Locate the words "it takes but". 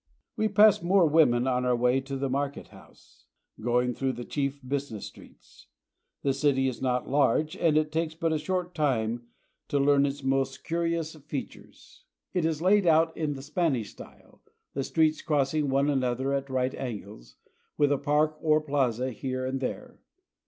7.77-8.33